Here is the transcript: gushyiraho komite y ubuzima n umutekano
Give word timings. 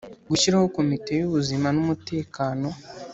gushyiraho 0.29 0.67
komite 0.77 1.11
y 1.19 1.25
ubuzima 1.27 1.67
n 1.71 1.77
umutekano 1.83 2.67